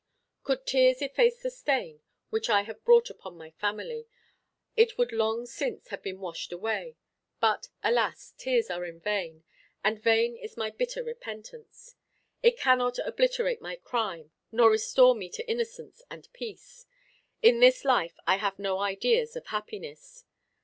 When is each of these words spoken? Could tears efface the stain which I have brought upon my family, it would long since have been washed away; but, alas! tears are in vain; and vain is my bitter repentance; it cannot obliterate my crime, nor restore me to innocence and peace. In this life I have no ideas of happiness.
Could 0.43 0.65
tears 0.65 0.99
efface 1.03 1.43
the 1.43 1.51
stain 1.51 2.01
which 2.31 2.49
I 2.49 2.63
have 2.63 2.83
brought 2.83 3.11
upon 3.11 3.37
my 3.37 3.51
family, 3.51 4.07
it 4.75 4.97
would 4.97 5.11
long 5.11 5.45
since 5.45 5.89
have 5.89 6.01
been 6.01 6.19
washed 6.19 6.51
away; 6.51 6.95
but, 7.39 7.67
alas! 7.83 8.33
tears 8.35 8.71
are 8.71 8.83
in 8.83 8.99
vain; 8.99 9.43
and 9.83 10.01
vain 10.01 10.35
is 10.35 10.57
my 10.57 10.71
bitter 10.71 11.03
repentance; 11.03 11.97
it 12.41 12.57
cannot 12.57 12.97
obliterate 12.97 13.61
my 13.61 13.75
crime, 13.75 14.31
nor 14.51 14.71
restore 14.71 15.13
me 15.13 15.29
to 15.29 15.47
innocence 15.47 16.01
and 16.09 16.33
peace. 16.33 16.87
In 17.43 17.59
this 17.59 17.85
life 17.85 18.17
I 18.25 18.37
have 18.37 18.57
no 18.57 18.79
ideas 18.79 19.35
of 19.35 19.45
happiness. 19.45 20.23